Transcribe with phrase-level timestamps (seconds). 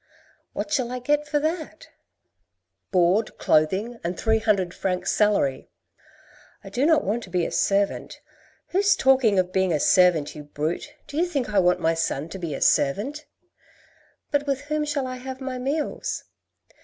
[0.53, 1.81] "What shall I get for that?"•'
[2.91, 5.69] Board, clothing, and three hundred francs salary.""
[6.63, 8.19] I do not want to be a servant.""
[8.69, 12.29] Who's talking of being a servant, you brute, Do you think I want my son
[12.29, 13.27] to be a servant?""
[14.31, 16.23] But with whom shall I have my meals